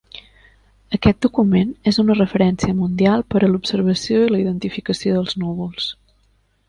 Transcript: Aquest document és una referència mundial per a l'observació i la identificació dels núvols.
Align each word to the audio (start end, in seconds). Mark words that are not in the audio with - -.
Aquest 0.97 1.19
document 1.25 1.75
és 1.91 1.99
una 2.05 2.15
referència 2.19 2.75
mundial 2.79 3.25
per 3.35 3.43
a 3.43 3.51
l'observació 3.53 4.25
i 4.25 4.33
la 4.35 4.41
identificació 4.47 5.15
dels 5.19 5.37
núvols. 5.45 5.93